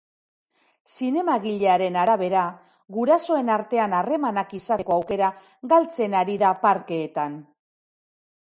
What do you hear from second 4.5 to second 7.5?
izateko aukera galtzen ari da parkeetan.